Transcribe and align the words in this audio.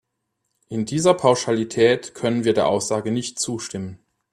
In 0.67 0.87
dieser 0.87 1.13
Pauschalität 1.13 2.15
können 2.15 2.43
wir 2.43 2.55
der 2.55 2.67
Aussage 2.67 3.11
nicht 3.11 3.37
zustimmen. 3.37 3.99